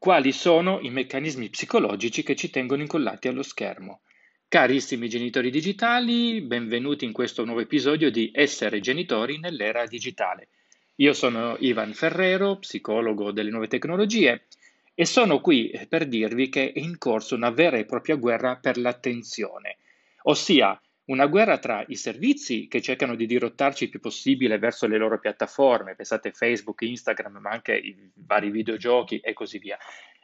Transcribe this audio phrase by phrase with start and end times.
[0.00, 4.00] Quali sono i meccanismi psicologici che ci tengono incollati allo schermo?
[4.48, 10.48] Carissimi genitori digitali, benvenuti in questo nuovo episodio di Essere genitori nell'era digitale.
[10.94, 14.46] Io sono Ivan Ferrero, psicologo delle nuove tecnologie
[14.94, 18.78] e sono qui per dirvi che è in corso una vera e propria guerra per
[18.78, 19.76] l'attenzione,
[20.22, 20.80] ossia
[21.10, 25.18] una guerra tra i servizi che cercano di dirottarci il più possibile verso le loro
[25.18, 29.76] piattaforme, pensate Facebook, Instagram, ma anche i vari videogiochi e così via,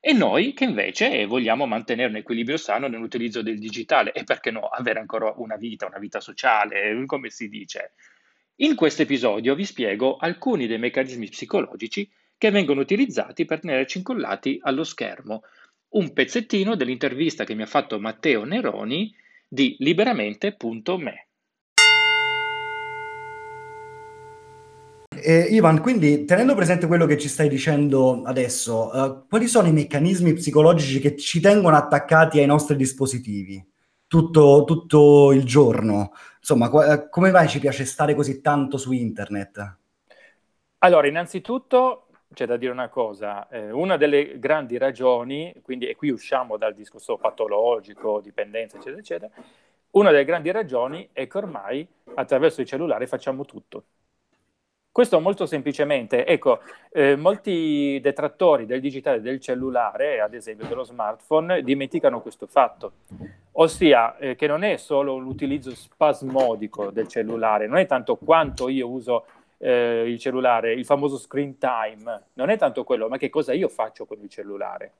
[0.00, 4.66] e noi che invece vogliamo mantenere un equilibrio sano nell'utilizzo del digitale e perché no,
[4.66, 7.92] avere ancora una vita, una vita sociale, come si dice.
[8.56, 14.58] In questo episodio vi spiego alcuni dei meccanismi psicologici che vengono utilizzati per tenerci incollati
[14.60, 15.42] allo schermo.
[15.90, 19.14] Un pezzettino dell'intervista che mi ha fatto Matteo Neroni
[19.52, 21.26] di liberamente.me.
[25.14, 29.72] Eh, Ivan, quindi tenendo presente quello che ci stai dicendo adesso, uh, quali sono i
[29.72, 33.62] meccanismi psicologici che ci tengono attaccati ai nostri dispositivi
[34.06, 36.12] tutto, tutto il giorno?
[36.38, 39.76] Insomma, qu- eh, come mai ci piace stare così tanto su internet?
[40.78, 46.10] Allora, innanzitutto c'è da dire una cosa, eh, una delle grandi ragioni, quindi, e qui
[46.10, 49.30] usciamo dal discorso patologico, dipendenza, eccetera, eccetera,
[49.92, 53.84] una delle grandi ragioni è che ormai attraverso il cellulare facciamo tutto.
[54.92, 56.60] Questo molto semplicemente, ecco,
[56.90, 62.92] eh, molti detrattori del digitale del cellulare, ad esempio dello smartphone, dimenticano questo fatto,
[63.52, 68.86] ossia eh, che non è solo l'utilizzo spasmodico del cellulare, non è tanto quanto io
[68.86, 69.24] uso
[69.62, 73.68] eh, il cellulare, il famoso screen time, non è tanto quello, ma che cosa io
[73.68, 74.92] faccio con il cellulare.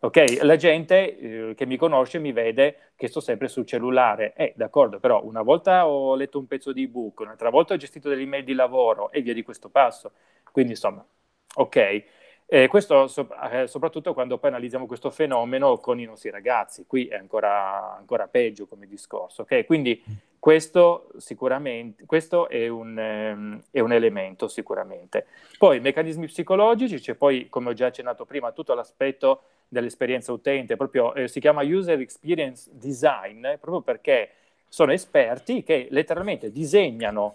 [0.00, 4.34] Ok, la gente eh, che mi conosce mi vede che sto sempre sul cellulare.
[4.34, 8.08] Eh, d'accordo, però una volta ho letto un pezzo di ebook, un'altra volta ho gestito
[8.08, 10.12] delle email di lavoro e via di questo passo.
[10.52, 11.04] Quindi, insomma,
[11.54, 12.04] ok.
[12.48, 17.06] Eh, questo so- eh, soprattutto quando poi analizziamo questo fenomeno con i nostri ragazzi, qui
[17.08, 19.42] è ancora, ancora peggio come discorso.
[19.42, 19.64] Okay?
[19.64, 20.00] Quindi
[20.46, 25.26] questo sicuramente questo è un, ehm, è un, elemento sicuramente.
[25.58, 31.14] Poi meccanismi psicologici, c'è poi, come ho già accennato prima, tutto l'aspetto dell'esperienza utente, proprio
[31.14, 34.30] eh, si chiama User Experience Design, proprio perché
[34.68, 37.34] sono esperti che letteralmente disegnano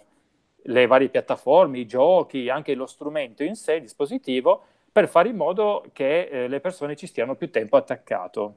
[0.62, 5.36] le varie piattaforme, i giochi, anche lo strumento in sé, il dispositivo, per fare in
[5.36, 8.56] modo che eh, le persone ci stiano più tempo attaccato.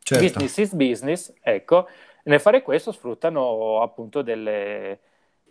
[0.00, 0.24] Certo.
[0.24, 1.86] Business is business, ecco,
[2.24, 4.98] nel fare questo sfruttano appunto delle,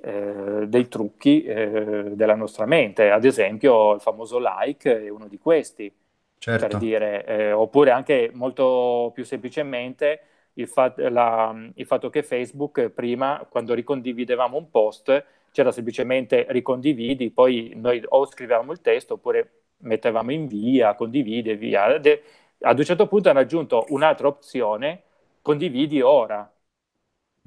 [0.01, 5.37] eh, dei trucchi eh, della nostra mente, ad esempio il famoso like è uno di
[5.37, 5.91] questi,
[6.37, 6.67] certo.
[6.67, 10.21] per dire, eh, oppure anche molto più semplicemente
[10.53, 17.31] il, fat- la, il fatto che Facebook prima, quando ricondividevamo un post, c'era semplicemente ricondividi,
[17.31, 21.85] poi noi o scrivevamo il testo oppure mettevamo in via, condividi e via.
[21.85, 25.03] ad un certo punto hanno aggiunto un'altra opzione,
[25.41, 26.49] condividi ora.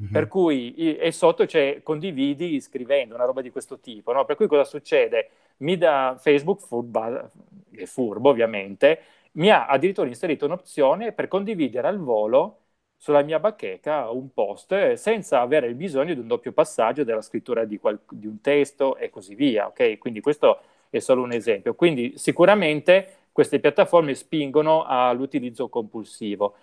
[0.02, 0.12] Mm-hmm.
[0.12, 4.12] Per cui, e sotto c'è condividi scrivendo, una roba di questo tipo.
[4.12, 4.24] No?
[4.24, 5.30] Per cui cosa succede?
[5.58, 7.30] Mi dà Facebook, furba,
[7.70, 9.00] è furbo ovviamente,
[9.32, 12.56] mi ha addirittura inserito un'opzione per condividere al volo
[12.96, 17.64] sulla mia bacheca un post senza avere il bisogno di un doppio passaggio della scrittura
[17.64, 19.66] di, qual- di un testo e così via.
[19.68, 19.98] Okay?
[19.98, 21.74] Quindi questo è solo un esempio.
[21.74, 26.54] Quindi sicuramente queste piattaforme spingono all'utilizzo compulsivo.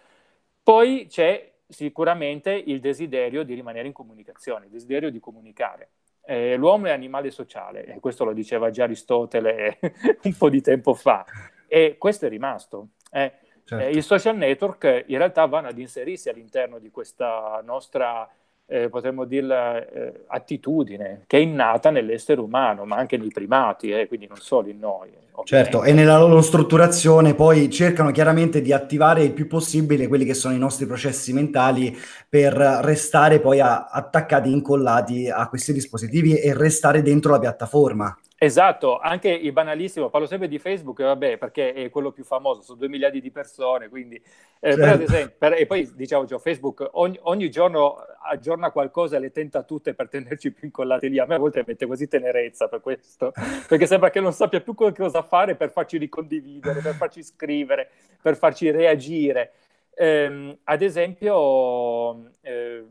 [0.61, 5.89] Poi c'è sicuramente il desiderio di rimanere in comunicazione, il desiderio di comunicare.
[6.25, 9.79] Eh, l'uomo è animale sociale, e questo lo diceva già Aristotele
[10.23, 11.25] un po' di tempo fa,
[11.67, 12.89] e questo è rimasto.
[13.11, 13.31] Eh.
[13.67, 13.83] Certo.
[13.83, 18.29] Eh, I social network in realtà vanno ad inserirsi all'interno di questa nostra
[18.69, 24.07] eh, potremmo dirla, eh, attitudine che è innata nell'essere umano, ma anche nei primati, eh,
[24.07, 25.09] quindi non solo in noi.
[25.39, 25.71] Ovviamente.
[25.71, 30.33] Certo, e nella loro strutturazione poi cercano chiaramente di attivare il più possibile quelli che
[30.33, 31.95] sono i nostri processi mentali
[32.27, 38.17] per restare poi a, attaccati, incollati a questi dispositivi e restare dentro la piattaforma.
[38.39, 42.77] Esatto, anche il banalissimo, parlo sempre di Facebook, vabbè, perché è quello più famoso, sono
[42.77, 44.21] due miliardi di persone, quindi...
[44.59, 44.81] Eh, certo.
[44.81, 49.63] per esempio, per, e poi diciamo, cioè, Facebook ogni, ogni, giorno aggiorna qualcosa le tenta
[49.63, 51.19] tutte per tenerci più incollati lì.
[51.19, 53.33] A me a volte mette quasi tenerezza per questo,
[53.67, 57.89] perché sembra che non sappia più cosa fare per farci ricondividere, per farci scrivere,
[58.21, 59.53] per farci reagire.
[59.95, 62.85] Eh, ad esempio, eh,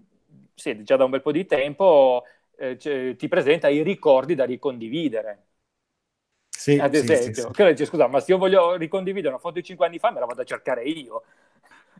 [0.54, 2.25] sì, già da un bel po' di tempo
[2.56, 5.47] eh, cioè, ti presenta i ricordi da ricondividere.
[6.50, 7.49] Sì, Ad esempio, sì, sì, sì.
[7.73, 10.26] Dice, scusa, ma se io voglio ricondividere una foto di cinque anni fa, me la
[10.26, 11.23] vado a cercare io.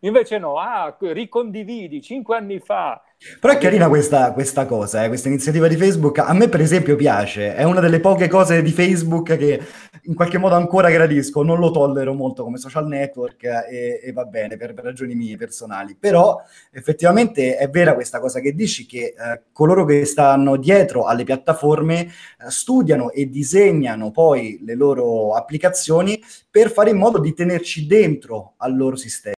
[0.00, 3.03] Invece no, ah, ricondividi cinque anni fa.
[3.40, 6.18] Però è carina questa, questa cosa, eh, questa iniziativa di Facebook.
[6.18, 7.54] A me, per esempio, piace.
[7.54, 9.60] È una delle poche cose di Facebook che
[10.02, 11.42] in qualche modo ancora gradisco.
[11.42, 15.36] Non lo tollero molto come social network e, e va bene per, per, ragioni mie
[15.36, 15.96] personali.
[15.98, 16.40] Però
[16.70, 22.02] effettivamente è vera questa cosa che dici che eh, coloro che stanno dietro alle piattaforme
[22.02, 22.10] eh,
[22.48, 28.76] studiano e disegnano poi le loro applicazioni per fare in modo di tenerci dentro al
[28.76, 29.36] loro sistema.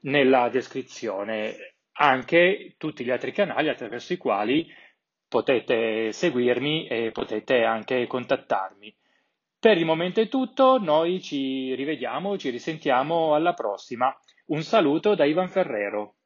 [0.00, 4.66] nella descrizione, anche tutti gli altri canali attraverso i quali
[5.28, 8.94] potete seguirmi e potete anche contattarmi.
[9.58, 14.16] Per il momento è tutto, noi ci rivediamo, ci risentiamo alla prossima.
[14.46, 16.16] Un saluto da Ivan Ferrero.